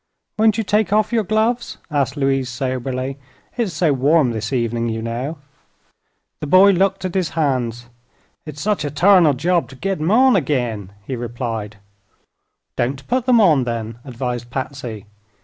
[0.35, 3.19] "Won't you take off your gloves?" asked Louise, soberly.
[3.55, 5.37] "It's so warm this evening, you know."
[6.39, 7.85] The boy looked at his hands.
[8.43, 11.77] "It's sech a tarnal job to git 'em on agin," he replied.
[12.75, 15.05] "Don't put them on, then," advised Patsy.